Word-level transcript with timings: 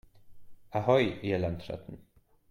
Ahoi, 0.71 1.19
ihr 1.21 1.37
Landratten! 1.37 1.99